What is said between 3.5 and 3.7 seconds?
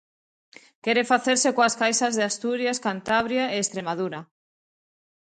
e